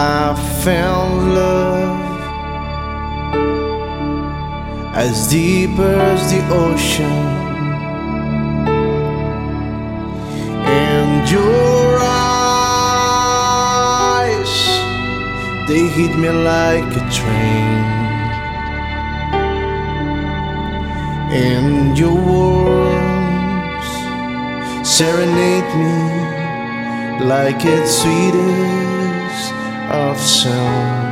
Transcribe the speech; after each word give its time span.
I 0.00 0.32
found 0.62 1.34
love 1.34 1.98
as 4.94 5.26
deep 5.26 5.76
as 5.76 6.30
the 6.30 6.40
ocean, 6.54 7.26
and 10.64 11.28
your 11.28 11.98
eyes 12.00 12.46
they 15.66 15.88
hit 15.88 16.16
me 16.16 16.28
like 16.30 16.90
a 17.02 17.04
train, 17.18 17.84
and 21.32 21.98
your 21.98 22.14
words 22.14 23.90
serenade 24.88 25.70
me 25.82 25.96
like 27.26 27.64
its 27.64 27.90
sweetest 28.00 28.78
of 29.90 30.18
sounds. 30.18 31.08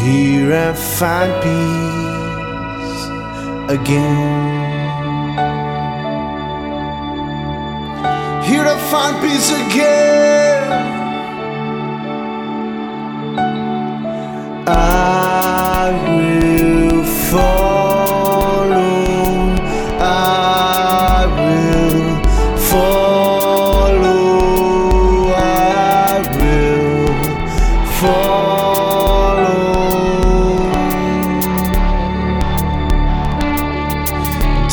Here 0.00 0.52
I 0.54 0.72
find 0.72 1.32
peace 1.42 3.04
again. 3.80 4.56
Here 8.44 8.64
I 8.64 8.76
find 8.90 9.20
peace 9.22 9.50
again. 9.50 10.95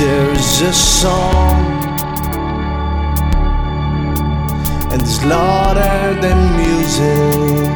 There's 0.06 0.62
a 0.62 0.74
song, 0.74 1.64
and 4.92 5.02
it's 5.02 5.24
louder 5.24 6.20
than 6.20 6.38
music. 6.58 7.70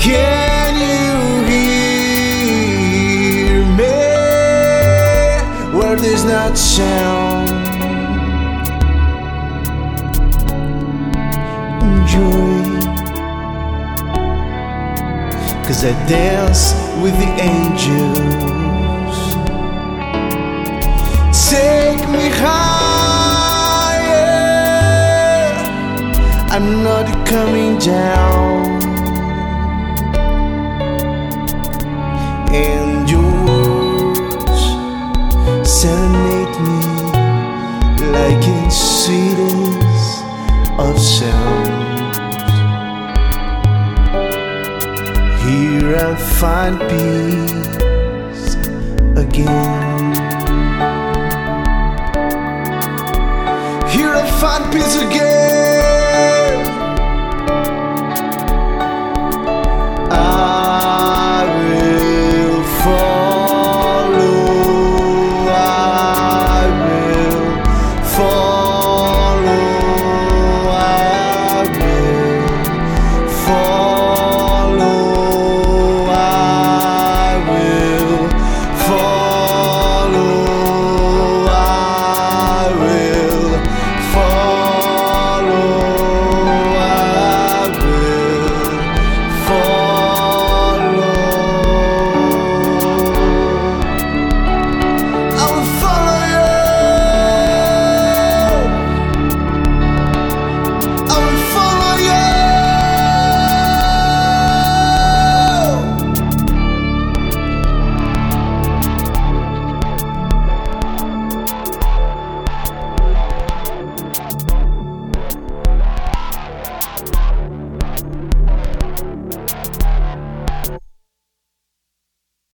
Can 0.00 0.70
you 0.86 1.44
hear 1.50 1.96
me 3.80 3.98
where 5.76 5.96
there's 5.96 6.24
not 6.24 6.56
sound? 6.56 7.50
Joy, 12.08 12.64
cause 15.66 15.84
I 15.84 15.92
dance 16.08 16.72
with 17.02 17.14
the 17.18 17.30
angels. 17.38 18.51
Take 21.52 22.04
me 22.08 22.26
higher. 22.42 22.62
I'm 26.54 26.82
not 26.82 27.06
coming 27.26 27.78
down. 27.78 28.82
and 32.54 33.08
yours 33.08 34.62
serenade 35.66 36.56
me 36.60 36.80
like 38.12 38.44
in 38.46 38.70
sweetest 38.70 40.22
of 40.78 40.98
sounds. 40.98 41.68
Here 45.44 45.96
I 45.96 46.14
find 46.16 46.78
peace 46.90 48.54
again. 49.16 49.81
Find 54.42 54.72
peace 54.72 54.96
again. 54.96 55.31